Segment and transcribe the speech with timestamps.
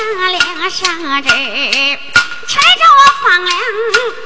[0.00, 1.98] 上梁上枝。
[2.48, 3.56] 拆着我房梁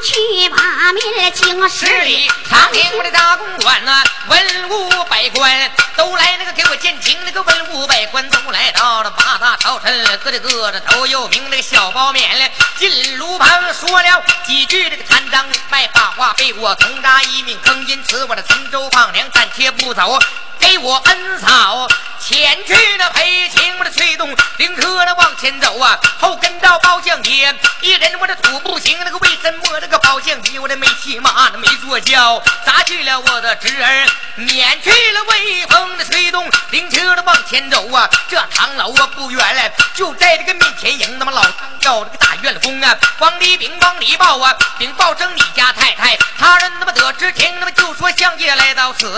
[0.03, 12.49] 去把民请十里长亭我的大公馆呐，文武百官都来那个给我见情，那个文武百官都来到了八大朝臣，各的各的都有名那个小包面了。
[12.79, 20.19] 进炉旁说了几句这个贪赃卖把话，被我同扎一命，坑因此我的陈州放粮暂且不走，
[20.59, 21.89] 给我恩嫂。
[22.27, 49.15] 前去那陪情，我的催动灵车那往前走啊，后跟到包相爷，一人我的土不行，那个为什么那个包相爷我的没骑马那没坐轿，砸去了我的侄儿，免去了威风的催动灵车的往前走啊，这唐楼啊不远了，就在这个面前迎，那么老张叫这个大院风啊，往里禀往里报啊，禀报声你家太太，他人那么得知情，那么就说相爷来到此，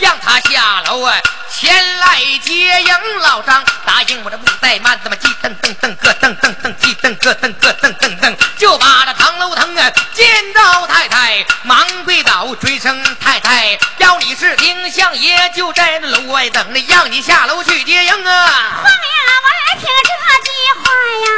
[0.00, 1.18] 让他下下楼啊，
[1.50, 2.20] 前来。
[2.42, 18.80] 接应老张，答应我这不怠慢，怎么鸡噔噔噔咯噔噔噔鸡噔咯噔咯噔噔噔，就把这唐楼腾啊见到太太，忙跪倒追声太太，要你是丁相爷，就在那楼外等着，让你下楼去接应啊。
[18.82, 20.10] 凤呀，我来听这
[20.46, 20.84] 句话
[21.24, 21.28] 呀，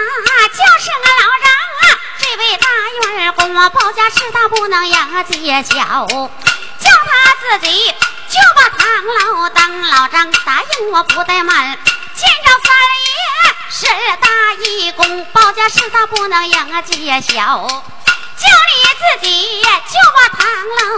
[0.48, 1.48] 就是俺老张
[1.80, 2.66] 啊，这位大
[3.20, 7.94] 员公啊，包家事大不能呀揭晓，叫他自己。
[8.42, 8.80] 就把唐
[9.20, 11.78] 老当老张答应我不怠慢，
[12.16, 12.74] 见着三
[13.06, 13.14] 爷
[13.70, 17.84] 是大义公，保家是大不能应揭晓。
[18.42, 20.44] 就你自己，就把唐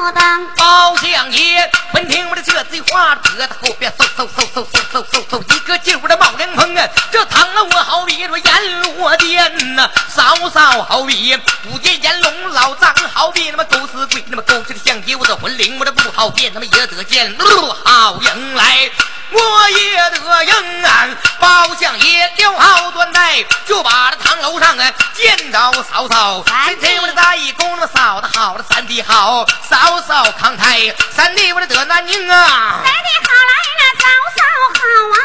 [0.02, 1.70] 老当包相爷。
[1.92, 6.88] 闻听我的这句话，搁他后边嗖嗖嗖嗖嗖嗖嗖嗖，一个劲儿的冒凉风啊！
[7.12, 11.38] 这唐老我好比说阎罗殿呐，嫂嫂好比
[11.70, 18.90] 五殿阎龙，老张好比那么狗死鬼，那么狗吃的相爷，我的魂灵我的不好变，他妈也得见路好迎来。
[19.34, 34.06] 我也得应俺包相爷留好端待，就把这堂楼上啊见到嫂嫂，三弟我的大义公，那嫂子好，了三弟好，嫂嫂康泰，三弟我的得南宁啊，三弟好来了，嫂
[34.36, 34.40] 嫂
[34.74, 34.80] 好
[35.10, 35.18] 啊，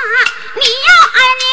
[0.56, 1.48] 你要二宁，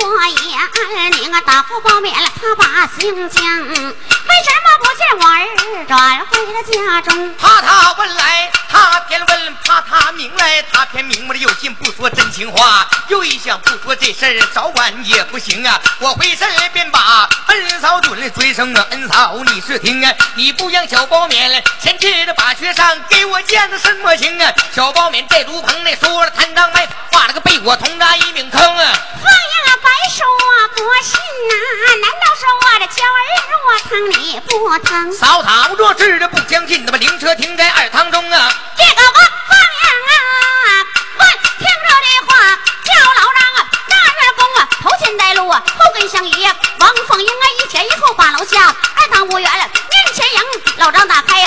[0.00, 7.34] 我也二宁啊，大夫包免了，他把心将，为什么不见我儿转回了家中？
[7.36, 11.28] 怕他问来，他偏问；怕他明来，他偏明。
[11.28, 11.74] 我的有心。
[11.84, 15.78] 不说真情话，又一想不说这事儿，早晚也不行啊！
[15.98, 24.50] 我回身便把恩嫂准追声啊，恩嫂你是听啊，你不让小包勉前去的把学上给我见的什么情啊？
[24.74, 28.92] 小包勉在炉棚内说了贪赃卖画了个被我同扎一命坑啊！
[29.22, 30.24] 放呀，白说
[30.74, 31.54] 不信呐？
[32.00, 33.20] 难道说我的娇儿
[33.66, 35.12] 我疼你不疼？
[35.12, 38.50] 嫂嫂若是的不相信，那么灵车停在二堂中啊！
[38.78, 39.02] 这个
[45.54, 46.54] 后跟相爷。
[46.78, 50.42] 王凤英啊，一前一后把楼下，二堂无远，面前迎。
[50.76, 51.42] 老张打开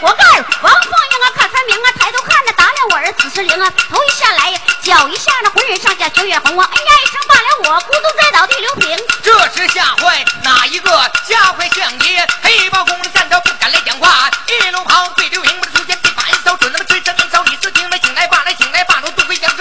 [0.00, 0.24] 棺椁盖
[0.62, 8.98] 王凤英啊，看分明啊，抬头看着打量我儿子是灵啊，头一下来，脚一下那浑身上下血液红啊，哎呀一声罢了，我咕咚摔倒地流平。
[9.22, 10.90] 这时吓坏哪一个？
[11.26, 18.96] 吓坏相爷，黑包公站着不敢来讲话，一龙袍对流平，出现地板一扫准，那么追身能扫李四听来，醒来罢来，醒来罢。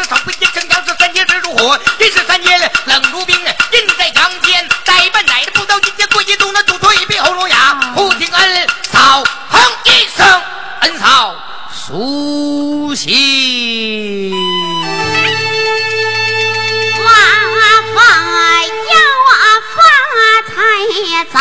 [0.07, 3.35] 少会见成阳是三阶直如火，这是三阶冷如冰，
[3.75, 4.67] 印在阳间。
[4.83, 7.79] 再笨奶的不到今天过一冬，那吐出一鼻喉咙哑。
[7.95, 10.41] 忽听恩嫂哼一声，
[10.81, 11.35] 恩嫂
[11.73, 14.31] 苏醒。
[17.03, 17.05] 发
[17.93, 18.01] 发
[18.63, 18.95] 呀
[19.75, 19.77] 发
[20.47, 20.53] 财
[21.31, 21.39] 早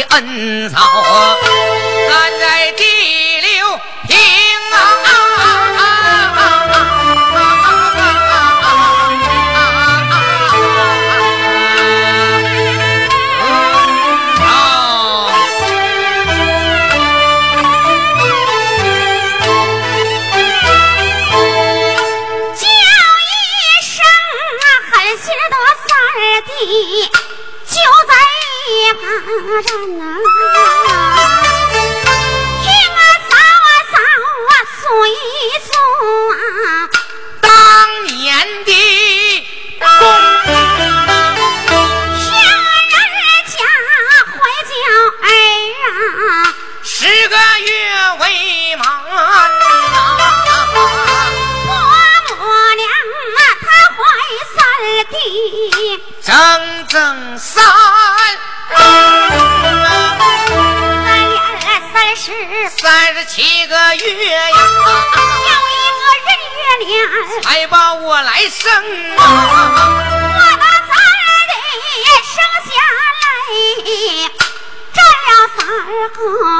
[0.00, 0.78] 的恩嫂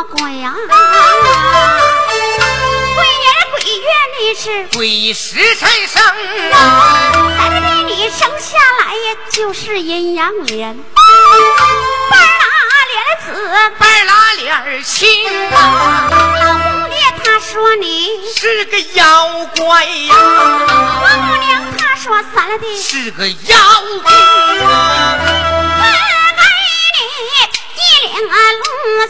[0.09, 0.54] 鬼啊！
[2.94, 4.44] 鬼年鬼月你是
[4.76, 6.02] 鬼时才生
[6.52, 6.56] 啊！
[7.38, 10.76] 三弟你生下来呀就是阴阳脸。
[12.11, 12.44] 半拉
[12.88, 12.94] 脸
[13.26, 13.28] 紫，
[13.78, 15.54] 半拉脸儿亲啊！
[16.11, 21.69] 老公爹他说你是个妖怪呀，王母娘
[22.02, 22.83] 她说三弟。
[22.83, 24.16] 是个妖精
[24.64, 24.73] 啊，
[25.85, 25.92] 赐
[26.35, 26.40] 给
[26.97, 26.99] 你
[27.76, 28.64] 一领龙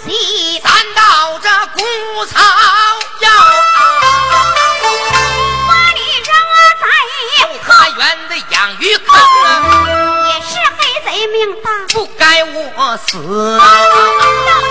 [0.04, 0.66] 旗，咱
[0.97, 1.78] 到这古
[2.26, 2.35] 草
[3.20, 3.30] 药，
[5.68, 6.28] 把你扔
[6.80, 6.82] 在
[7.38, 9.09] 后花园的养鱼坑
[9.44, 9.47] 啊，
[10.26, 12.59] 也是黑贼命大，不该我
[13.06, 13.12] 死。
[13.56, 13.64] 到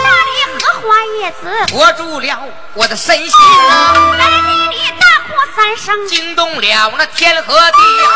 [0.03, 0.29] 那里。
[0.61, 3.31] 荷花叶子拖住了我的身心
[3.69, 4.15] 啊！
[4.17, 4.31] 在地
[4.71, 4.77] 里。
[4.88, 4.88] 大
[5.29, 8.09] 呼三声，惊动了那天和地啊！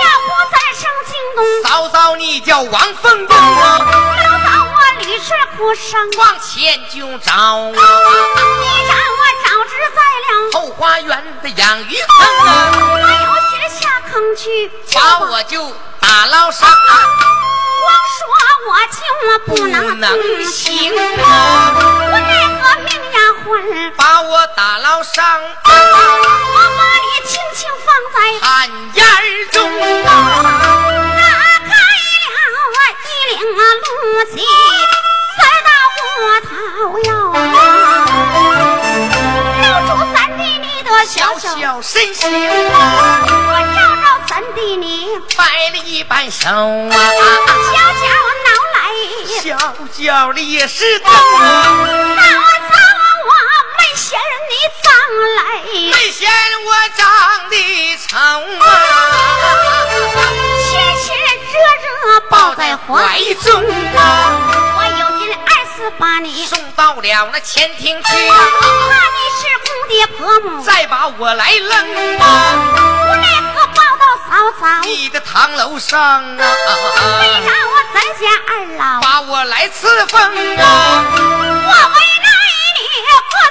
[0.00, 3.78] 小呼三声惊动嫂嫂，你叫王凤英啊！
[3.78, 3.84] 嫂
[4.44, 7.60] 嫂，我李顺哭声往前就找啊！
[7.62, 11.10] 你让我找只在了后花园
[11.42, 12.48] 的养鱼坑啊！
[12.72, 13.06] 我有
[13.50, 15.70] 心下坑去，把我就
[16.00, 16.74] 打捞上啊。
[17.82, 18.20] 光说
[18.68, 18.98] 我就
[19.46, 20.04] 不能能
[20.46, 21.74] 行啊！
[21.76, 23.16] 我奈何命丫
[23.46, 29.04] 鬟把我打捞上，我把你轻轻放在寒烟
[29.50, 29.58] 中
[30.04, 30.08] 啊！
[31.16, 31.28] 打
[31.66, 33.60] 开了一领露
[34.30, 34.34] 西，
[35.38, 35.68] 塞到
[36.20, 36.48] 我草
[37.04, 37.08] 腰，
[39.62, 41.48] 露出三弟你的小小
[41.80, 44.86] 身形，我照照三弟你
[45.36, 46.54] 摆了一半手啊，
[46.92, 48.04] 小脚
[48.44, 48.78] 挠来。
[49.42, 49.42] 小
[49.96, 51.44] 脚里也是疼啊，
[55.72, 56.28] 没嫌
[56.64, 58.66] 我长得丑啊，
[60.58, 60.70] 亲
[61.02, 61.14] 亲
[61.52, 63.46] 热热抱在怀怀中
[63.96, 64.00] 啊，
[64.76, 68.44] 我有心二次把你，送到了那前厅去怕啊，
[69.14, 72.24] 你是公爹婆母，再把我来扔啊，
[73.06, 76.44] 无奈何抱到嫂嫂，你的堂楼上啊，
[77.20, 80.20] 为啥我咱家二老，把我来赐封
[80.56, 81.04] 啊。
[81.62, 81.96] 我为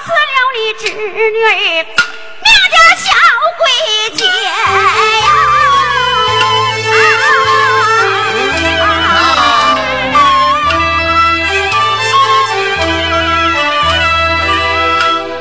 [0.05, 1.37] 死了你侄女，
[2.41, 3.07] 名叫小
[3.57, 3.61] 桂
[4.15, 4.19] 姐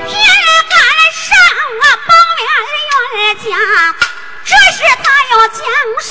[0.07, 0.15] 天
[0.69, 0.73] 赶
[1.13, 1.27] 上
[1.81, 2.41] 啊，包面
[3.15, 3.47] 冤家，
[4.45, 5.57] 这是他要降
[6.03, 6.11] 在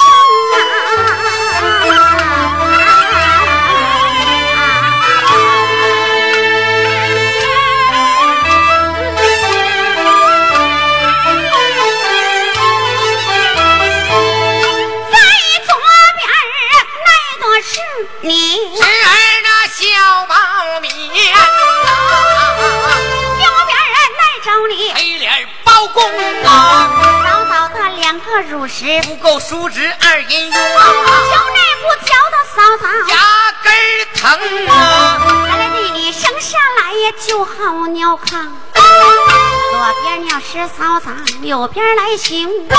[40.67, 42.75] 嫂嫂，右边来行，前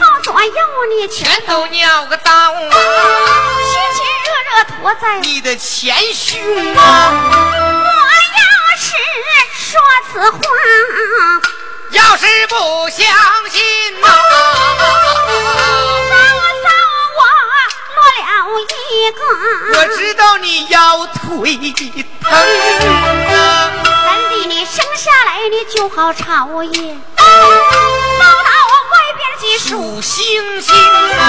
[0.00, 0.50] 后左右
[0.98, 5.18] 你全全都尿个刀啊，亲亲热热驮在。
[5.20, 6.40] 你的前胸
[6.76, 6.80] 啊，
[7.32, 7.88] 我
[8.38, 8.44] 要
[8.78, 8.86] 是
[9.52, 9.80] 说
[10.12, 10.38] 此话，
[11.90, 12.54] 要是不
[12.88, 13.04] 相
[13.50, 14.06] 信呐、
[16.08, 16.14] 嫂
[16.62, 16.66] 嫂
[17.16, 17.20] 我
[17.96, 18.30] 落了
[18.90, 19.20] 一个。
[19.78, 21.56] 我知道你腰腿
[22.22, 22.30] 疼
[23.34, 23.36] 啊，
[24.76, 28.50] 生下来你就好朝夜，跑到
[28.92, 31.24] 外边去数，星星啊，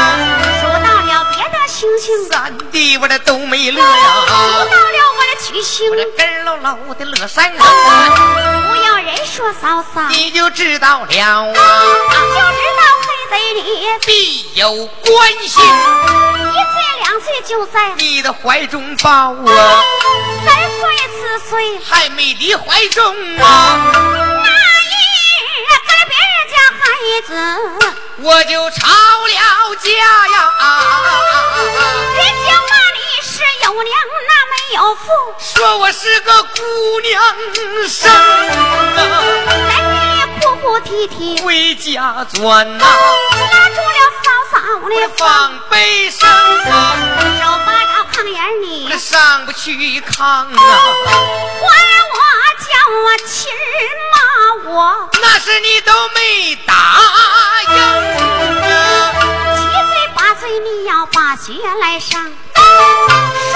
[0.59, 3.85] 数到了别的星星，三弟我这都没乐数。
[3.85, 5.89] 到了我的曲星。
[5.89, 13.87] 我，这根儿喽喽的乐山啊，不要人说嫂嫂，你就知道了啊，就知道黑贼你。
[14.05, 15.61] 必有关系。
[17.47, 19.83] 就在，你的怀中抱啊，
[20.45, 21.79] 三岁四岁。
[21.79, 24.49] 还没离怀中啊，那
[24.83, 24.93] 一
[25.63, 26.83] 日跟别人家孩
[27.25, 27.31] 子，
[28.17, 29.89] 我就吵了架
[30.27, 30.35] 呀。
[32.17, 33.31] 人家骂你是
[33.63, 33.95] 有娘
[34.27, 35.05] 那没有父，
[35.39, 37.23] 说我是个姑娘
[37.87, 39.01] 生啊，
[40.67, 41.41] 哭哭啼啼。
[41.41, 44.57] 回家转呐、拉住了嫂嫂
[44.89, 46.95] 的放悲声啊，
[47.39, 49.71] 手把着炕沿我你上不去
[50.01, 51.71] 炕啊，管
[52.13, 52.19] 我
[52.59, 52.67] 叫
[53.05, 53.49] 我亲
[54.11, 54.15] 骂
[54.71, 56.99] 我，那是你都没答
[57.69, 59.13] 应啊。
[59.55, 62.29] 七岁八岁你要把学来上。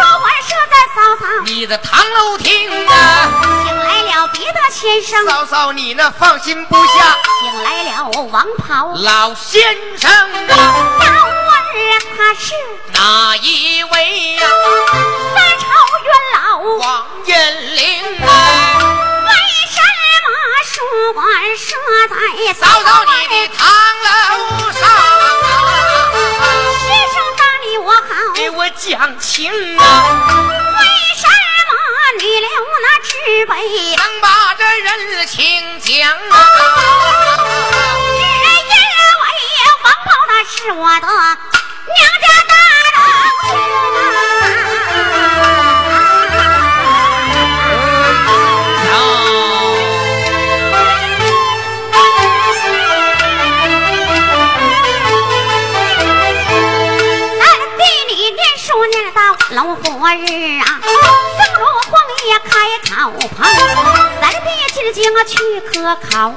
[0.01, 3.29] 说完说在嫂嫂，你的堂楼厅啊，
[3.63, 8.93] 请来了别的先生，嫂嫂你那放心不下，请来了王袍。
[8.95, 10.25] 老先生啊，
[11.05, 12.55] 要问他是。
[12.93, 14.47] 哪一位呀、
[15.35, 15.65] 三朝
[16.03, 18.27] 元老，王延龄啊，
[19.27, 19.29] 为
[19.69, 19.77] 什
[20.25, 20.33] 么
[20.65, 20.81] 书
[21.13, 21.23] 馆
[21.55, 21.75] 设
[22.09, 22.15] 在
[22.55, 23.69] 嫂嫂你的堂
[24.03, 24.09] 楼
[24.71, 24.81] 上
[27.93, 29.83] 好，给我讲情啊，
[30.79, 30.83] 为
[31.15, 31.73] 什么
[32.19, 32.47] 你留
[32.81, 33.11] 那纸
[33.45, 33.51] 杯？
[33.95, 36.17] 能把这人情讲啊，
[37.37, 37.41] 只
[38.59, 41.07] 因为王宝那是我的
[60.15, 62.49] 日啊，僧罗皇爷开
[62.83, 63.45] 草棚，
[64.19, 66.33] 三弟进京去科考，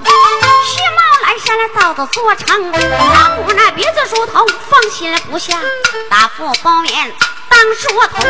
[0.65, 5.61] 须毛蓝山到到做成，大户那鼻子梳头放心不下，
[6.09, 7.13] 大富包面
[7.49, 8.25] 当书童，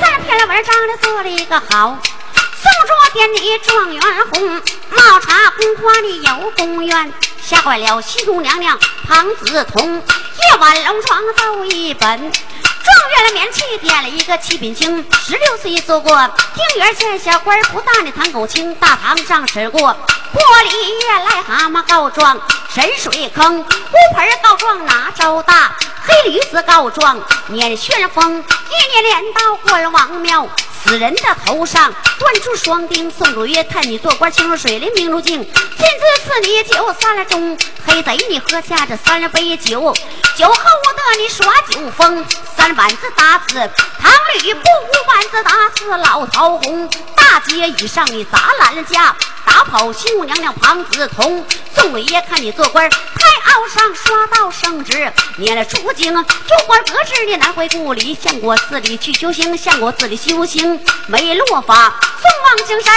[0.00, 1.98] 三儿长得做了一个好。
[2.56, 4.02] 送着典里状元
[4.32, 9.96] 红，冒茶宫花里有公园，吓坏了西宫娘娘庞子通。
[9.96, 12.32] 夜晚龙床奏一本，
[12.84, 15.04] 状元的面器点了一个七品青。
[15.26, 16.14] 十六岁做过
[16.54, 22.38] 定园县小官，不大的堂口清，大堂上审过玻璃叶癞蛤蟆告状，
[22.74, 25.70] 神水坑乌盆告状哪招大？
[26.04, 30.48] 黑驴子告状撵旋风，一年镰刀过了王庙。
[30.82, 37.56] 死人的头上断出双钉，宋祖约看你做官清如水，灵明如镜，亲自赐你酒三盅。
[37.86, 39.94] 黑贼你喝下这三杯酒，
[40.36, 43.54] 酒后得你耍酒疯，三板子打死
[44.02, 46.90] 唐吕布，五板子打死老陶红。
[47.14, 49.14] 大街以上你砸烂了家，
[49.54, 51.44] 打跑西母娘娘庞子彤。
[51.76, 61.94] 宋伟爷看你做官太道上刷到圣旨，撵了出京，就官得知你难回故里，相国寺里去修行，相国寺里修行没落法。
[62.20, 62.92] 宋望京山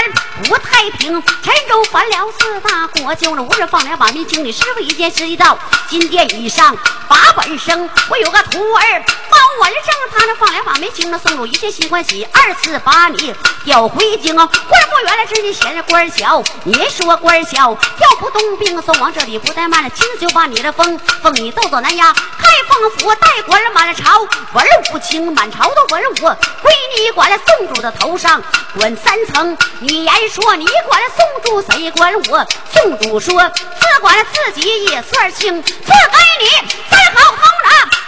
[0.46, 6.76] 不太平，陈州翻了四大国，就了五日放粮把民请你师傅一见十一道，金殿以上
[7.08, 7.88] 把本生。
[8.10, 14.17] 我有个徒儿包文生，他那放粮把民请了宋主一见心欢喜，二次把你调回。
[14.17, 24.21] 京官府原来是你嫌官小，你说官小调不动兵，送往这里不怠慢了，亲自就把你的风，风你斗走南丫，开封府带官满朝，
[24.53, 26.15] 文武清满朝的文武
[26.62, 28.41] 归你管了，宋主的头上
[28.77, 29.57] 管三层。
[29.79, 32.47] 你言说你管了宋主，谁管我？
[32.73, 37.36] 宋主说自管自己也算清，自给你三好，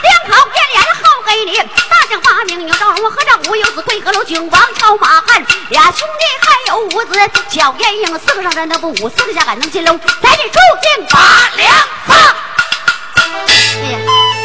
[0.01, 1.57] 两好变脸好黑你
[1.89, 11.73] 大将发明牛赵荣何丈武有子贵阁楼君王超马汉俩兄弟还有五子小燕英四个上山能不武四个下海能擒龙咱这出进八两
[12.05, 12.17] 放。
[13.15, 14.38] 哎呀，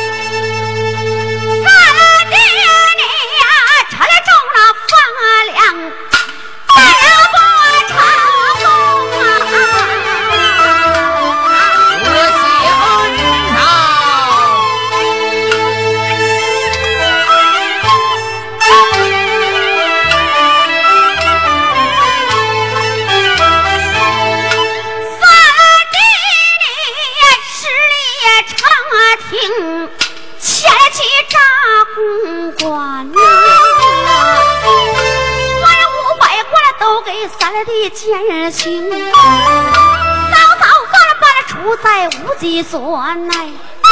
[42.55, 42.79] 在无计所
[43.15, 43.35] 奈。
[43.35, 43.91] 黑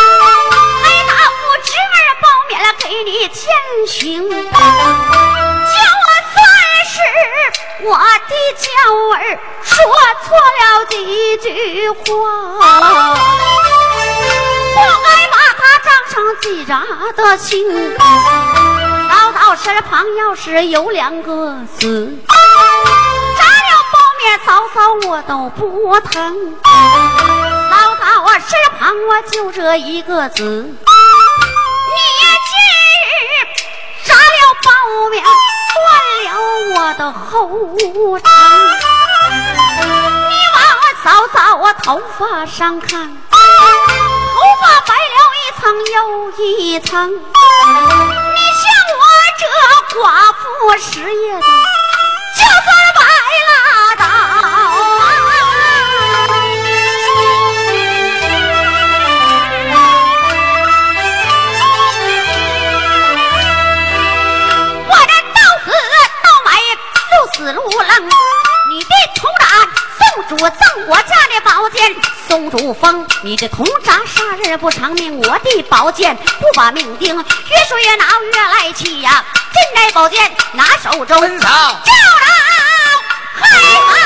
[1.09, 3.43] 大夫侄儿包免了，给你减
[3.89, 6.37] 刑，叫我算
[6.87, 6.95] 是
[7.83, 7.91] 我
[8.29, 8.65] 的娇
[9.15, 9.17] 儿
[9.63, 9.75] 说
[10.23, 10.95] 错了几
[11.39, 12.01] 句话，
[14.75, 16.73] 不该把他账上记着
[17.17, 17.51] 的清。
[19.09, 26.55] 早早身旁要是有两个字，扎了包面早早我都不疼。
[28.49, 30.75] 身旁我就这一个字，你
[32.49, 32.53] 今
[33.21, 33.25] 日
[34.05, 34.21] 炸了
[34.65, 34.69] 包
[35.11, 35.25] 面，
[35.75, 35.85] 断
[36.25, 36.31] 了
[36.75, 37.49] 我的后
[38.19, 38.27] 肠。
[40.29, 43.37] 你往我早早我头发上看，头
[44.61, 45.97] 发白了一层又
[46.43, 46.91] 一层。
[47.13, 47.17] 你
[48.59, 48.65] 像
[48.99, 49.03] 我
[49.39, 49.45] 这
[49.99, 50.03] 寡
[50.35, 50.43] 妇
[50.79, 51.47] 失业的，
[71.45, 71.95] 宝剑，
[72.29, 76.17] 松竹风你的铜铡杀日不偿命，我的宝剑。
[76.17, 82.27] 不把命钉，越说越恼越来气呀，进来宝剑拿手中，分嫂叫了
[83.35, 84.02] 害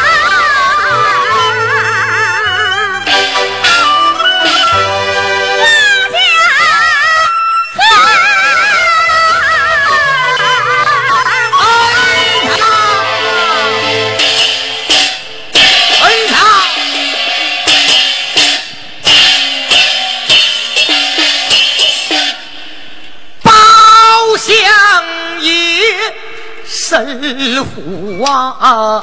[26.89, 29.01] 神虎啊，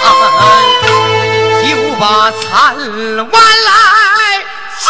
[1.61, 1.67] 就
[1.99, 3.29] 把残碗
[3.65, 3.69] 来
[4.79, 4.81] 请。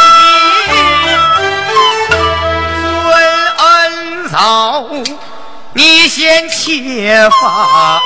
[2.84, 2.86] 孙
[3.58, 4.86] 恩嫂，
[5.74, 8.00] 你先且发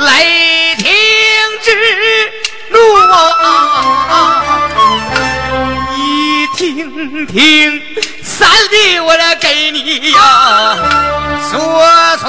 [0.00, 0.84] 雷霆
[1.62, 1.72] 之
[2.68, 2.76] 怒
[3.10, 4.52] 啊！
[5.96, 7.82] 你听听，
[8.22, 10.76] 三弟我来给你呀，
[11.50, 11.58] 说
[12.18, 12.28] 说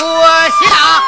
[0.62, 1.04] 下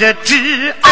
[0.00, 0.89] 这侄儿，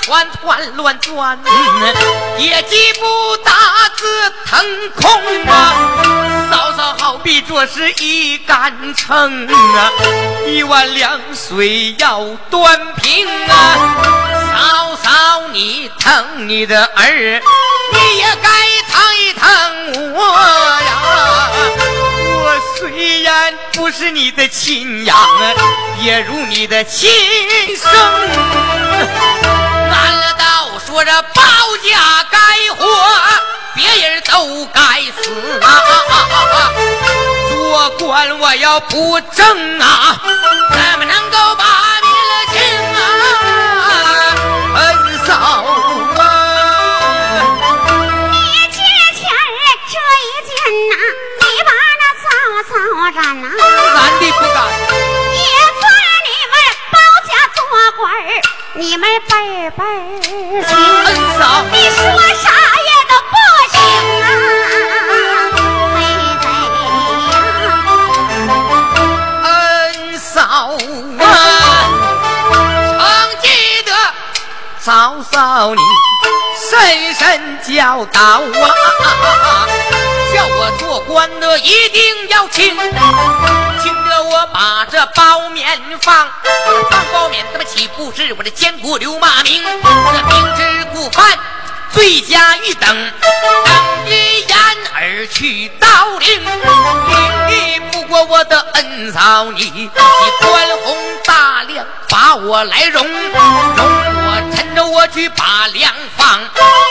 [0.00, 1.38] 团团乱转，
[2.38, 3.52] 野鸡不打
[3.96, 6.48] 自腾空啊！
[6.50, 9.90] 嫂嫂好比做是一杆秤啊，
[10.46, 13.52] 一碗凉水要端平啊！
[14.52, 17.42] 嫂嫂你疼你的儿，
[17.92, 18.48] 你也该
[18.90, 20.22] 疼一疼我
[20.82, 21.50] 呀！
[22.44, 25.16] 我虽然不是你的亲养，
[26.00, 27.08] 也如你的亲
[27.76, 27.90] 生。
[29.92, 30.44] 俺了道
[30.86, 31.42] 说这包
[31.84, 32.38] 家该
[32.76, 32.80] 活，
[33.74, 34.80] 别人都该
[35.22, 35.66] 死啊！
[37.48, 40.18] 做官我要不正啊，
[40.70, 41.64] 怎么能够把
[42.02, 42.54] 民了情
[42.94, 42.98] 啊？
[44.76, 44.80] 恩
[45.26, 45.30] 嫂
[46.18, 46.20] 啊！
[48.30, 48.76] 你借
[49.14, 49.20] 钱
[49.90, 50.50] 这一件
[50.90, 50.94] 呐，
[51.40, 52.24] 你把那嫂
[52.68, 52.72] 嫂
[53.12, 53.44] 斩呐，
[58.82, 59.86] 你们辈儿辈儿
[60.66, 60.74] 清。
[61.04, 62.02] 恩嫂，你说
[62.34, 62.50] 啥
[62.82, 63.34] 也都不
[63.70, 63.78] 行
[64.24, 64.26] 啊，
[65.94, 65.96] 黑
[66.42, 66.44] 贼
[68.42, 68.50] 呀！
[69.44, 70.34] 恩嫂
[71.20, 71.24] 啊，
[72.98, 73.00] 常
[73.40, 73.46] 记
[73.84, 73.88] 得
[74.80, 74.90] 嫂
[75.30, 75.32] 嫂
[75.76, 75.80] 你
[76.68, 77.20] 深深
[77.62, 78.42] 教导啊，
[80.32, 82.76] 叫我做官的一定要轻，
[83.82, 86.28] 轻着我把这包面放，
[86.90, 89.62] 放包面他妈岂不是我的千古流骂名？
[89.62, 91.38] 这明知故犯。
[91.92, 94.56] 罪加一等，等于掩
[94.94, 96.40] 耳去盗铃。
[96.40, 99.90] 领你不过我的恩嫂你，你
[100.40, 104.11] 宽宏大量把我来容，容
[104.62, 106.38] 跟着我去把粮放，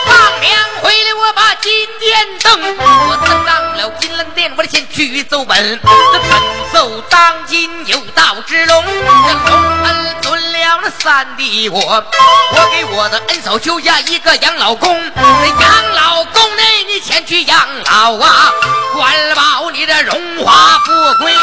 [0.05, 6.41] 放粮回来我把金殿登，我登上了金銮殿，我得先去奏本，这本
[6.73, 18.51] 奏当今有道之龙，这龙恩准了那三弟我，我给我的恩嫂求下一个养老宫，这养老宫内你前去养老啊，
[18.93, 20.91] 管保你的荣华富
[21.23, 21.34] 贵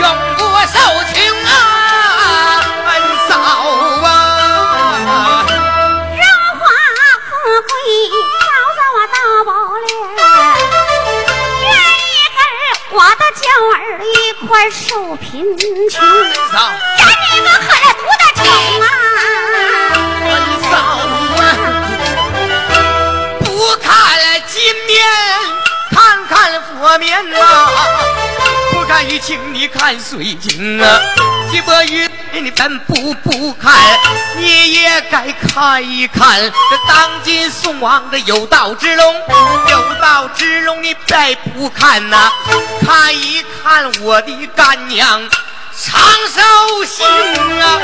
[0.00, 0.78] 永不受
[1.12, 3.85] 穷啊，恩嫂。
[7.68, 7.72] 贵，
[8.40, 8.44] 嫂
[8.76, 9.88] 嫂我到不了。
[11.62, 11.68] 愿
[12.12, 12.38] 意跟
[12.96, 14.06] 我的娇儿一
[14.46, 14.80] 块受
[15.16, 15.24] 贫
[15.58, 16.00] 穷，
[16.52, 16.54] 嫂，
[16.96, 17.60] 赶你个狠
[17.96, 18.40] 毒的城
[18.80, 18.84] 啊！
[20.24, 20.30] 恩
[20.70, 20.72] 嫂
[21.42, 21.44] 啊，
[23.40, 23.46] 不
[23.82, 23.86] 看
[24.48, 24.54] 金
[24.86, 24.94] 面，
[25.90, 25.94] 看
[26.26, 28.05] 看佛面呐、不
[28.88, 31.00] 看玉清，你看水晶啊。
[31.50, 33.72] 金伯玉你本不不看，
[34.36, 36.52] 你也该看一看这
[36.88, 39.22] 当今宋王的有道之龙，
[39.68, 42.30] 有道之龙你再不看呐、
[42.84, 45.22] 看一看我的干娘。
[45.78, 47.06] 长寿星
[47.60, 47.78] 啊，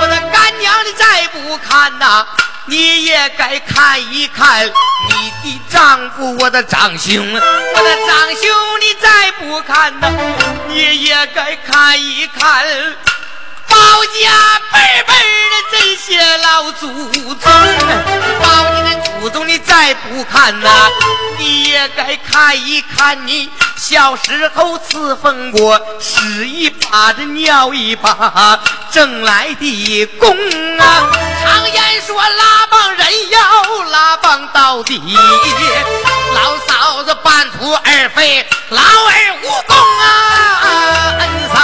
[0.00, 2.26] 我的干娘你再不看呐、
[2.68, 10.10] 你也该看一看你的丈夫，我的长兄，我的长兄你再不看呐、
[10.68, 12.64] 你也该看一看
[13.68, 15.14] 包家辈辈
[15.50, 16.86] 的这些老祖
[17.34, 17.52] 宗，
[18.40, 20.88] 包你的祖宗你再不看呐、
[21.38, 28.58] 你也该看一看你小时候伺奉过，屎一把这尿一把
[28.90, 30.30] 挣来的功
[30.78, 31.10] 啊！
[31.44, 35.00] 常言说拉帮人要拉帮到底，
[36.34, 41.16] 老嫂子半途而废，老儿无功啊！
[41.18, 41.58] 恩嫂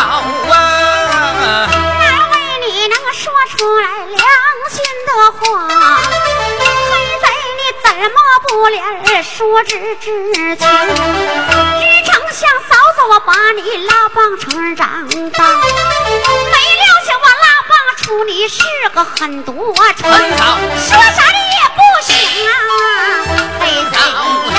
[0.52, 0.71] 啊！
[3.12, 4.18] 说出来良
[4.70, 6.64] 心的话，黑
[7.20, 7.26] 贼
[7.58, 8.16] 你怎么
[8.48, 10.10] 不连说知知情？
[10.34, 10.56] 日
[12.06, 18.62] 丞相嫂嫂我把你拉帮成长大，没料想我拉帮出你是
[18.94, 22.16] 个狠毒虫，说啥你也不行
[22.48, 22.50] 啊，
[23.60, 23.94] 黑贼
[24.54, 24.56] 呀！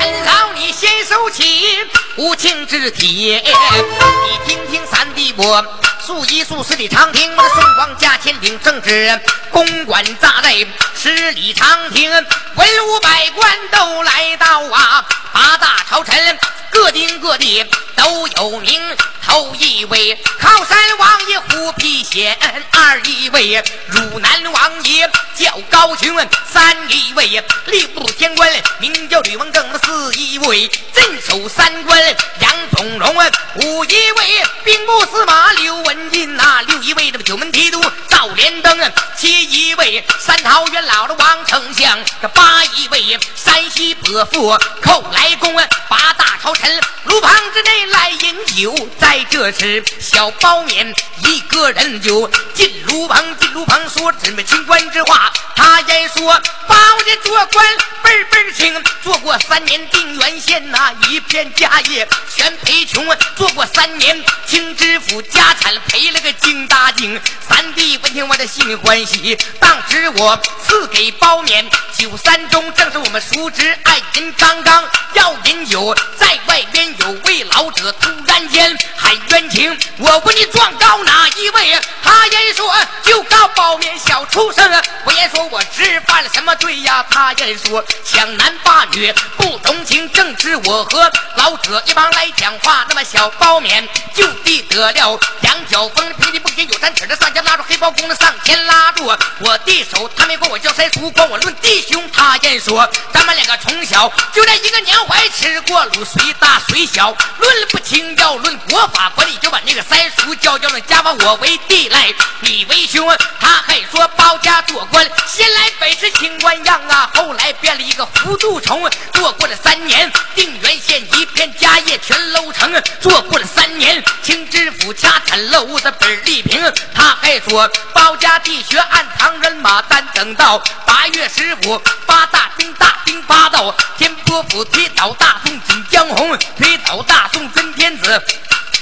[0.00, 1.78] 恩嫂你先收起
[2.16, 5.64] 无情之铁，你听听三弟我。
[6.00, 16.38] 素一数十里长亭，我的宋王驾千顶正直，公馆扎内十里长亭，文武百官都来到啊，八大朝臣
[16.74, 17.64] 各丁各地
[17.96, 18.80] 都有名。
[19.22, 22.36] 头一位靠山王爷虎皮仙，
[22.72, 26.14] 二一位汝南王爷叫高雄，
[26.52, 31.98] 三一位吏部天官名叫吕文正，四一位镇守三关
[32.40, 33.16] 杨宗荣，
[33.54, 36.10] 五一位兵部司马刘文。
[36.10, 37.82] 进呐，六一位这个九门提督
[38.24, 45.54] 赵连登，七一位三桃园老的王丞相，这八一位山西伯父寇来公，
[45.90, 57.66] 八大朝臣炉旁之内来饮酒，在这时小包勉一个人就进炉旁，进炉旁说这么清官之话，他言说包家做官
[58.02, 63.06] 倍儿倍儿清，做过三年定远县呐，一片家业全赔穷，
[63.36, 65.74] 做过三年清知府家产。
[65.88, 71.64] 赔了个精大精，三弟问听我的心里欢喜，当时我赐给包勉
[71.98, 81.76] 酒三盅，正是我们熟知爱人刚刚要饮酒，在外边有位老者突然间喊冤情，我问你状告哪一位？
[82.04, 82.72] 他言说
[83.02, 84.64] 就告包勉小畜生，
[85.04, 87.04] 我言说我知犯了什么罪呀？
[87.10, 95.52] 他言说抢男霸女不同情，正是我和老者一帮来讲话，那么小包勉就地得了杨。
[95.66, 102.02] 小风平地不平有三尺的上前拉住黑包公上前拉住我的手，他没管我叫三叔，管我论弟兄。
[102.12, 113.06] 他言说咱们两个从小就在一个年怀吃过卤，虽大虽小，论不清要论国法，管理就把那个三叔叫叫那家把我为弟来，你为兄。
[113.40, 118.90] 他还说包家做官，先来本是清官样啊，后来变了一个糊涂虫。
[119.12, 125.64] 做过了三年定远县一片家业全搂成，做过了三年清知府家产漏。
[125.64, 126.60] 我的本立平，
[126.94, 138.22] 他还说包家地穴暗藏人马单等到八月十五，八大兵大兵八道，天波府推倒大宋锦江红，推倒大宋真天子。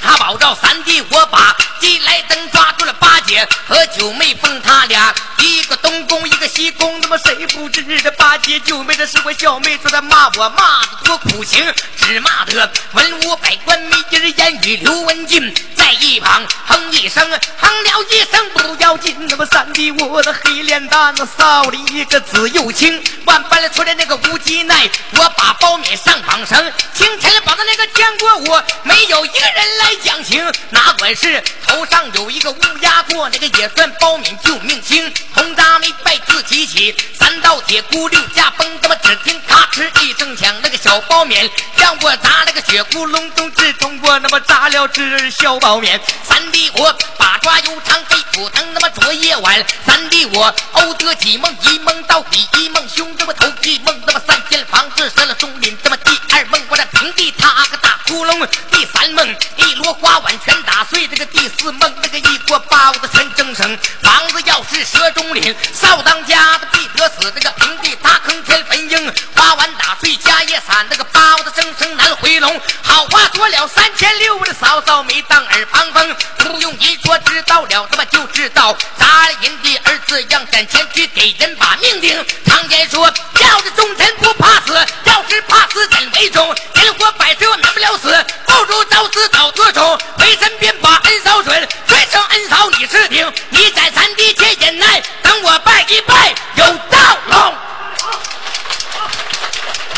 [0.02, 7.00] 他保照三弟，我把鸡来登抓住了八姐和九妹，封他俩一个东宫，一个西宫。
[7.00, 14.76] 那么谁不知这八姐九妹这是我小妹，说他骂我骂的多苦情，只骂得文武百官没一人言语。
[14.78, 17.24] 刘文静在一旁哼一声，
[17.58, 19.16] 哼了一声不要紧。
[19.28, 29.91] 那么三弟，我的黑脸蛋子臊了一个紫又青，万般的出来那个无极奈，我把包面上绑绳，清晨绑到那个江国我，没有一个人来。
[29.96, 35.12] 讲情，哪管是头上有一个乌鸦过，那个也算包勉救命星。
[35.34, 45.98] 红扎没拜自己起，三道铁箍六架崩，他妈只听咔哧一声响，那个小包勉让我砸了个血窟窿中，只通过那么砸了只小包勉。
[46.22, 59.72] 三弟我把抓油肠黑土疼，那么昨夜晚三弟我欧得几梦，一梦到底一梦凶，这么头一梦那么三间房子设了松林，这么第二梦我这平地塌个大窟窿，第三梦一。
[59.82, 63.76] 锅花碗全打碎，这个第四梦那个一锅包子全蒸生。
[64.00, 67.32] 房子要是蛇中林，少当家的必得死。
[67.32, 72.60] 这个平地大坑天坟英，花碗打碎家业散，那个包子蒸生难回笼。
[72.82, 76.16] 好话说了三千六，的嫂嫂没当耳旁风。
[76.38, 82.22] 不用一说知道了，他妈就知道砸了人的耳子让斩前去给人把命定。
[82.44, 86.54] 常言说，要是忠臣不怕死，要是怕死怎为忠？
[86.74, 89.98] 人活百岁我免不了死，不如早死早得。
[90.18, 97.54] 回身便把恩嫂准，尊称恩嫂你是听，你在三弟且忍耐，等我拜一拜有道龙。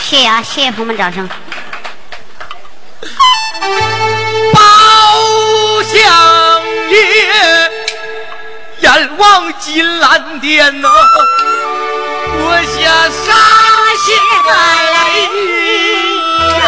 [0.08, 1.28] 谢谢啊，谢谢朋友们掌声。
[4.52, 4.60] 包
[5.82, 7.70] 相爷，
[8.96, 10.88] 阎王金兰殿呐，
[12.38, 13.32] 我下杀
[14.04, 14.06] 血
[14.46, 14.52] 泪
[16.60, 16.64] 呀。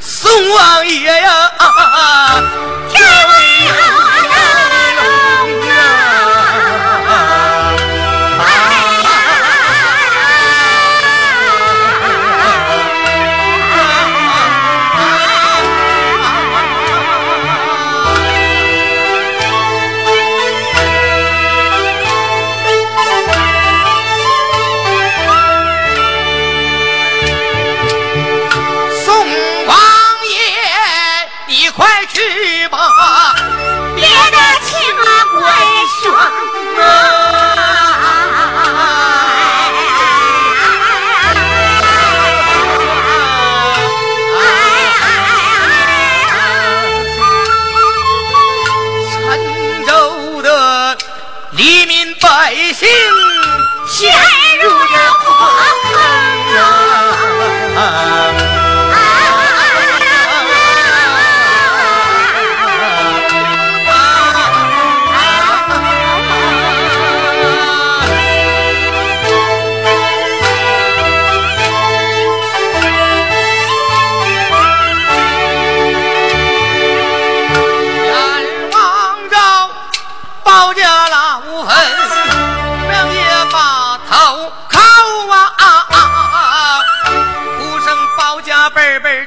[0.00, 1.39] 宋王爷呀，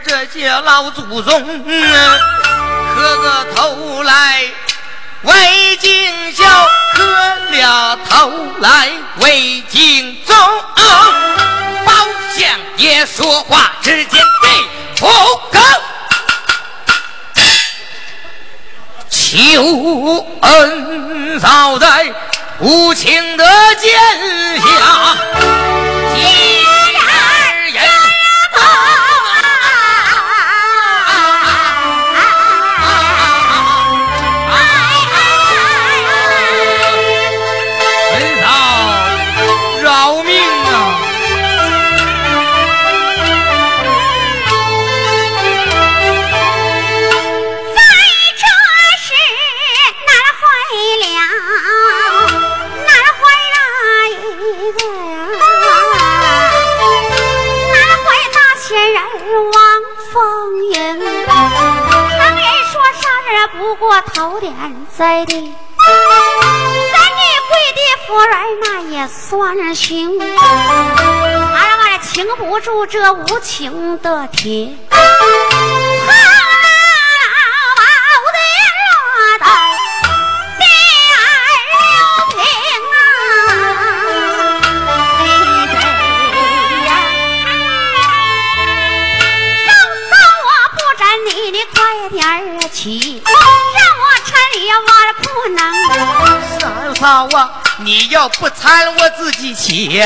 [0.06, 1.64] 这些老祖宗
[2.96, 4.44] 磕个头来
[5.24, 6.44] 为敬孝，
[6.94, 7.04] 磕
[7.52, 10.36] 了头来为敬宗。
[11.86, 11.94] 包
[12.38, 14.50] 相爷说话之间对
[15.00, 15.08] 不
[15.52, 15.60] 够，
[19.10, 22.14] 求恩早在
[22.60, 23.92] 无情的剑
[24.60, 24.66] 下。
[63.76, 64.54] 过头点
[64.96, 74.78] 在地，三弟跪的夫人那也算情，俺俺情不住这无情的天。
[98.24, 100.02] 要不搀我自己起，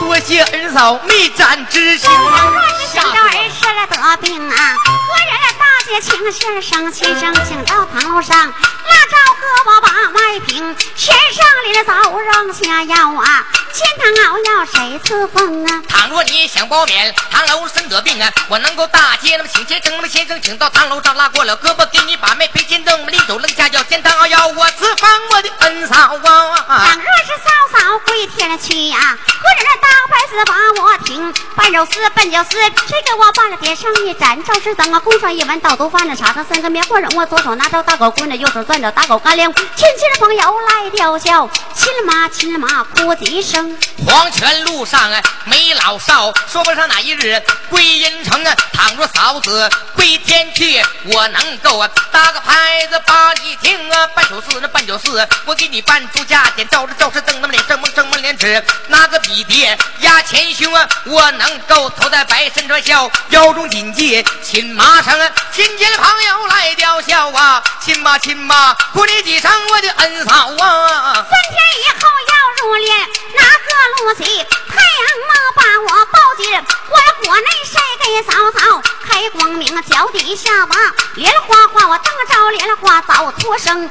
[0.00, 2.10] 多谢恩嫂没沾之心。
[2.10, 13.46] 若是想到儿媳了得病啊，何人大姐请先生，先生请到堂楼上，拉着胳膊把脉平，先生里早让下药啊。
[13.72, 15.82] 煎汤熬药谁赐封啊？
[15.88, 26.84] 倘若你想包面，唐楼生得病啊，我能够大街那么请先生，那么先生请到唐楼上拉过了胳膊，给你把脉配煎灯，临走扔下药，煎汤熬药我赐封我的恩嫂啊！
[26.84, 31.32] 倘若是嫂嫂跪天去呀，何人那大牌子把我停？
[31.54, 34.42] 半肉丝半酒丝，谁给我把了点上一盏？
[34.42, 43.59] 照是等我供上一碗倒毒饭了，插上三个棉花人，我左手拿着大狗棍子，右手攥着大狗干粮，亲戚的朋友来吊孝，亲妈亲妈哭几声。
[44.06, 48.54] 黄泉路上啊，没老少，说不上哪一日归阴城啊。
[48.72, 54.06] 倘若嫂子归天去，我能够啊搭个牌子把你听啊。
[54.14, 60.88] 半九四那半九四，我给你办出家典，照着照着瞪那么脸，正蒙正蒙脸纸，拿个笔碟压前胸啊。
[61.04, 65.30] 我能够头戴白，身穿孝，腰中紧系亲妈绳啊。
[65.52, 70.32] 亲戚朋友来吊孝啊，亲妈亲妈，哭你几声，我的恩嫂
[70.64, 71.14] 啊。
[71.14, 72.90] 三天以后要入殓。
[73.36, 74.24] 拿个路西？
[74.68, 76.52] 太阳妈把我抱进
[76.88, 80.76] 我的火内晒给嫂嫂开光明，脚底下吧
[81.14, 83.82] 莲花花，我蹬着莲花早脱生。
[83.82, 83.90] 木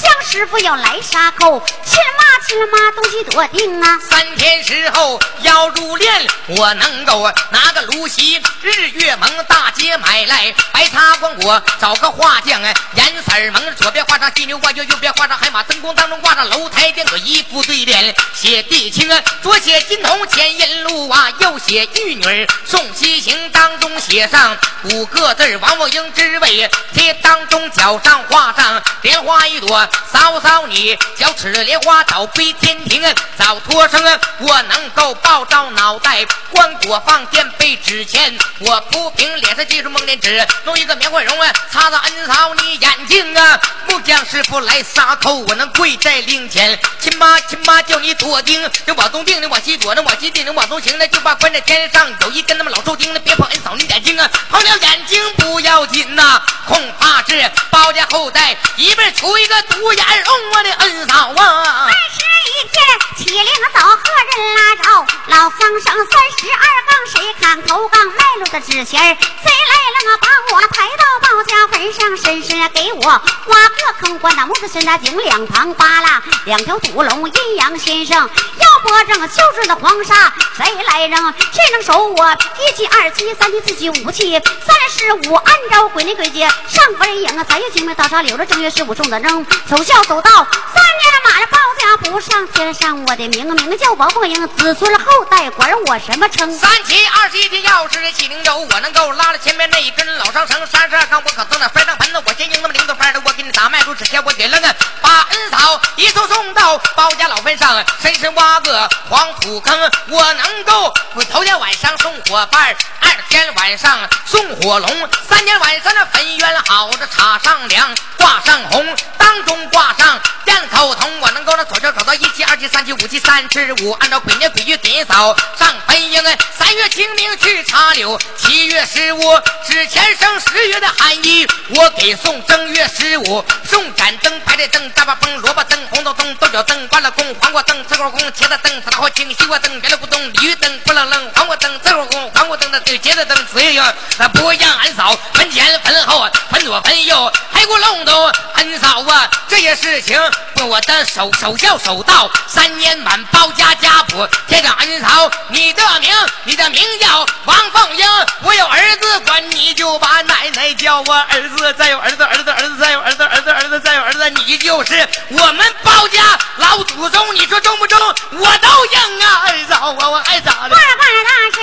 [0.00, 3.98] 匠师傅要来杀口，亲妈亲妈东西多定啊！
[4.02, 18.78] 三天时候要入殓，我能够拿个芦席，日月蒙大街买来白擦光果，找个画匠哎，颜色蒙左边画上金牛，我就右边画上海马，灯光当中挂上楼台殿，个一副对联写地。
[18.78, 33.02] 地青啊，左写金童前引路啊，右写玉女送西行，当中写上五个字王凤英之位，贴当中脚上画上莲花一朵，嫂嫂你脚齿莲花早归天庭，
[33.36, 34.00] 早脱生，
[34.38, 48.58] 我能够抱着脑袋，棺椁放垫背纸钱，我铺平脸上记住蒙脸纸，弄一个棉花绒啊，擦擦恩嫂你眼睛啊，木匠师傅来撒口，我能跪在灵前，亲妈亲妈叫你多丁。
[48.86, 61.86] 就往东定，你往西躲，那往西定，你往东行，那就把关在天上有一根那么老寿钉，那别碰恩嫂你眼睛啊，碰了眼睛不要紧呐，恐怕是包家后代一辈出一个独眼龙，我的恩嫂啊！
[61.86, 62.84] 二十一天
[63.16, 63.98] 起灵早，和
[64.36, 81.34] 人拉着老桑生三十二杠，谁看头杠卖路的纸钱谁来了把我抬到家坟上深深给我挖个坑，关那木子深那井两旁扒拉两条土龙，阴阳先生腰脖正，就是那黄沙谁来扔？
[81.52, 82.36] 谁能守我？
[82.58, 96.52] 一七二七三七四七五七三十五，按照规定规矩上坟人影啊，三月清明大沙留着正月十五送的扔，走孝走到三年马了报家不上天上，我的名名叫王凤英，子孙后代管我什么称？
[96.58, 100.58] 三七二十一天要是七零轴，我能够拉了前面那一根老长绳。
[100.66, 109.78] 三十二杠我可从那翻上盆子，我先用那么零头翻的，我给你打麦子，之前我给了个把恩草一送送到包家老坟上，深深挖个黄土坑。
[110.08, 110.92] 我能够
[111.30, 118.84] 头天晚上送火伴，二天晚上送火龙，三天晚上那坟园好的插上梁，挂上红，
[119.16, 121.20] 当中挂上两口铜。
[121.20, 126.20] 我能够那左脚走到一七二七三七五七三十五，按照鬼年鬼月给扫上坟营。
[126.58, 131.27] 三月清明去插柳，七月十五之前生十月的寒衣，
[131.70, 143.82] 我给送正月十五送盏灯，白的灯，大把灯，萝卜灯，红豆灯，豆角灯，关了宫，黄瓜灯，紫果宫，茄子灯，紫桃青，西瓜灯，圆了咕咚，鲤鱼灯，不楞楞，黄瓜灯，紫果宫，黄瓜灯的，茄子灯，紫月月，
[144.18, 148.24] 那不一样，俺嫂坟前坟后，坟左坟右，还给我弄都
[148.54, 150.18] 俺嫂啊，这些事情
[150.66, 156.10] 我的手手孝手到，三年满包家家谱，天长俺嫂你的名，
[156.44, 158.06] 你的名叫王凤英，
[158.42, 167.98] 我有儿子管你就把奶奶叫我儿子，再有儿子儿子儿子再有儿子儿子儿子再有儿子，你就是我们包家老祖宗，你说中不中？
[168.32, 170.70] 我都应啊，儿子我我还咋的？
[170.70, 171.58] 万万大事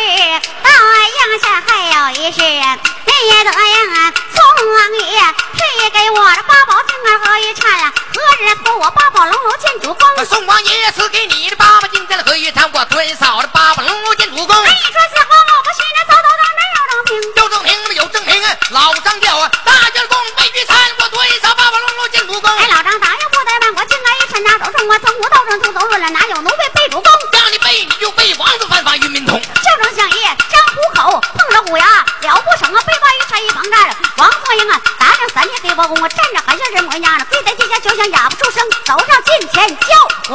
[0.63, 0.69] 到
[1.05, 5.21] 应下还有一事，你也得应啊宋王爷
[5.53, 10.25] 赐给我的八宝金儿和一串，何日托我八宝龙楼见主公？
[10.25, 14.55] 宋王爷赐给你的八宝金针和一坛，我蹲扫的八宝龙楼见主公。
[14.55, 16.74] 哎，你说是和我不是那走走到那儿？
[17.11, 18.41] 有正平有正平，
[18.71, 22.49] 老张叫啊，大卷公备聚餐，我蹲扫八宝龙楼见主公。
[22.57, 27.11] 哎，老张打有不怠慢，我进来一串拿走中，我从无到正从走论了，哪有奴婢背主公？
[27.31, 29.39] 让你背你就背王子犯法与民同。
[29.39, 32.81] 叫声相爷张虎口，碰着虎牙了不成啊！
[32.85, 39.85] 背把一缠一旁站，王凤英啊，打量三天黑包公，我站着还像人模样呢，跪在地下就像哑不出声，走上近前叫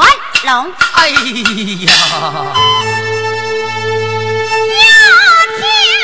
[0.00, 0.72] 还龙。
[0.92, 1.20] 哎呀！
[4.70, 4.84] 要
[5.58, 5.99] 听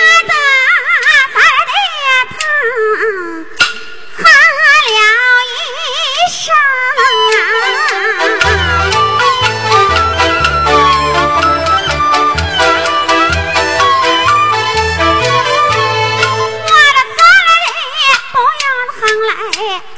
[19.57, 19.96] Yeah.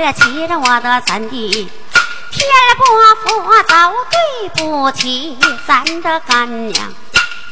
[0.00, 1.70] 要骑着我的三弟。
[2.32, 2.84] 天不
[3.28, 3.74] 佛走，
[4.10, 5.36] 对不起
[5.66, 6.92] 咱的干娘。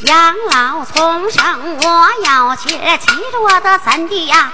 [0.01, 4.53] 养老从生，我要去骑着我的三弟呀。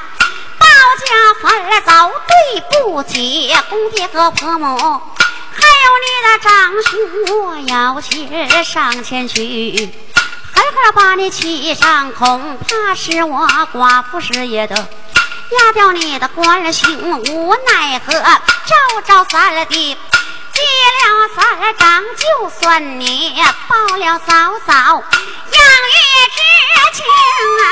[0.59, 1.93] 包家坟儿走，
[2.27, 9.93] 对不起公爹和婆母，还有你的长兄，我要去上前去。
[10.53, 14.89] 狠狠把你气上，恐怕是我寡妇失也的
[15.51, 19.95] 压掉你的官星，无奈何招招三弟，
[20.53, 23.37] 接了三了长，就算你
[23.69, 25.97] 报了嫂嫂，养育
[26.33, 26.41] 之
[26.93, 27.05] 情
[27.61, 27.65] 啊。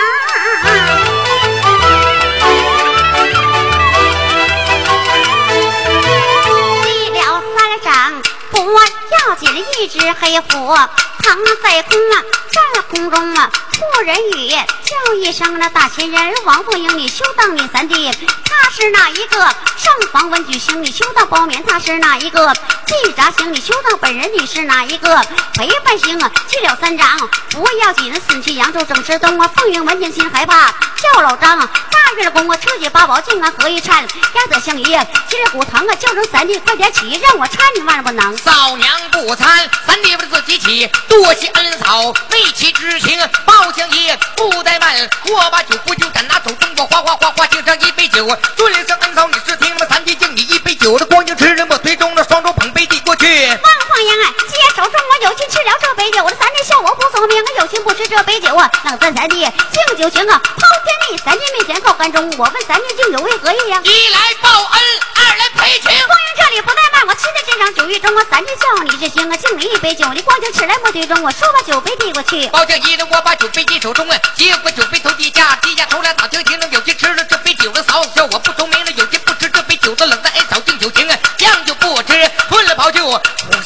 [6.84, 10.76] 记了三掌，不要紧，一只黑虎
[11.22, 18.10] 腾在空啊，在空中啊，出人语叫一声那大仙人王凤英，你休当你三弟，
[18.44, 19.38] 他是哪一个？
[19.38, 22.52] 上房文举行，你休当包勉，他是哪一个？
[22.86, 25.24] 祭闸行，你休当本人，你是哪一个？
[25.54, 27.16] 陪伴行啊，记了三掌，
[27.50, 38.36] 不要紧，死去扬州正是东啊，凤英闻听心害怕，叫老张，大月公啊，车起八宝镜啊，合一颤，压得相爷，今儿骨疼啊，叫声三弟快点起，让我搀你万万不能。
[38.38, 44.96] 嫂娘不参，三弟不是自己起，多谢恩嫂，为妻之情，包相爷不怠慢，
[45.28, 53.26] 我把酒壶酒盏拿走，中国哗哗哗哗敬上一杯酒，尊声恩嫂，你是听了三弟敬你一杯酒，这光景吃人我推中了双手捧杯递过去。
[53.26, 53.58] 王
[53.90, 60.40] 凤英啊，接手中我有心吃了这杯酒，我三弟笑我不聪明，有心不吃这杯酒啊，能咱三弟敬酒行啊！
[60.42, 63.78] 抛天地，三弟面前告干忠，我问三弟敬酒为何意呀？
[63.84, 64.80] 一来报恩，
[65.16, 65.90] 二来赔情。
[66.06, 68.24] 光阴这里不怠慢，我吃在这场酒意中我！
[68.30, 72.46] 三弟笑你是行啊，敬你一杯酒，你光景吃来莫对中，我说把酒杯递过去。
[72.48, 83.10] 包将一呢，我把酒杯递手中啊，接过酒杯头低下，低下头来打听情，能有些吃了这杯酒的嫂子笑我不聪明了，有些不吃这杯酒的冷的挨嫂敬酒情啊，将就不吃，吞了包酒，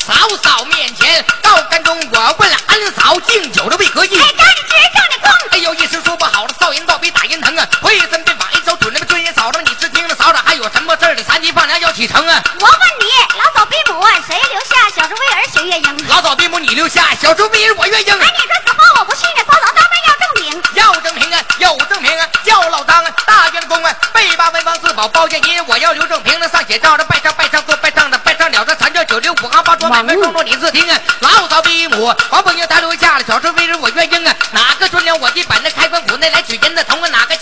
[0.06, 4.18] 嫂嫂面前到干中，我问了安嫂敬酒的为何意？
[4.18, 5.30] 哎，让你吃，让你空。
[5.50, 7.66] 哎呦，一时说不好了，扫银倒比打人疼啊！
[7.80, 11.22] 回身便把一手准那个尊爷嫂子，你是听了嫂子还有什么事儿的？
[11.22, 12.42] 三级放粮要启程啊！
[12.60, 16.08] 我问你，老早比母，谁留下小猪威儿学月英？
[16.08, 18.12] 老早比母你留下，小猪威儿我愿应。
[18.12, 20.62] 哎，你说此话我不信呢，嫂嫂当面要证明。
[20.74, 37.34] 要证明啊，要证明啊，叫老张啊，大员工啊，背八文王四宝包建银，我要留证凭那上写照着拜上拜上做拜上的拜上了这三教九流五行八桌买卖双桌你自听啊，老早比母，王凤英他留下了，小猪威儿我愿应啊，哪个准了我的本那开关府内来取人的铜啊，哪个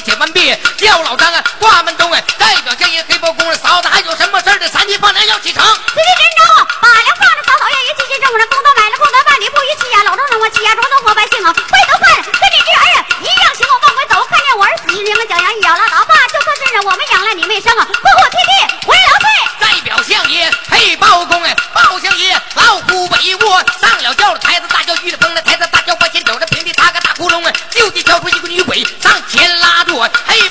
[0.00, 4.68] 儿刷刷电机写完毕，叫老张啊挂门东啊，代表相爷黑包公啊，嫂子还有什么事儿的？
[4.68, 5.62] 三级放粮要启程。
[5.62, 18.52] 此地真招啊，把粮放着，嫂嫂愿意继续挣着，工作买了工作办理不遗弃呀，老中让我欺压中东活百姓啊，回头看跟你这儿啊一样行，我往回走，看见我儿死你们，脚丫一咬拉倒，爸就算是我们养了你没生啊，过户贴地
[18.88, 19.28] 为劳罪。
[19.60, 29.49] 代表相爷黑包公哎，包相爷老虎尾窝上了轿了，抬子大轿遇了风了，抬子大轿往前走这，平地搭个大窟窿啊，就地跳出一个女鬼上前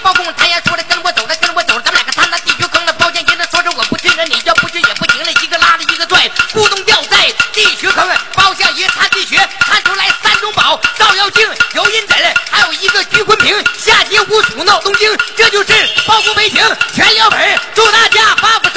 [0.10, 12.18] 包公他也出来跟我走了跟我走了，咱们两个探那地穴坑了，包相爷那说着我不去了，你要不去也不行了，一个拉着一个拽，咕咚掉在地穴坑，包相爷探地穴探出来三种宝，照妖镜、有银枕，
[12.49, 16.60] 还有一个鞠坤瓶，下街五鼠闹东京，这就是包公为情
[16.95, 18.68] 全了本，祝大家发福，